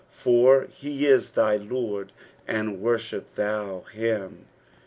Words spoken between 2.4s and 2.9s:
and